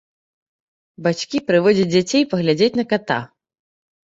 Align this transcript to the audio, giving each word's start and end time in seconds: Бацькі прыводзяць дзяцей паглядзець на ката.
Бацькі 1.07 1.41
прыводзяць 1.49 1.91
дзяцей 1.93 2.23
паглядзець 2.33 2.73
на 2.81 2.87
ката. 2.97 3.19